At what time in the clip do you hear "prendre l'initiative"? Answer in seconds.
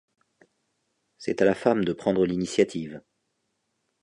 1.93-3.03